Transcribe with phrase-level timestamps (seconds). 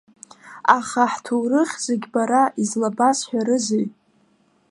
[0.77, 3.85] Аха ҳҭоурых зегьы бара излабасҳәарызеи.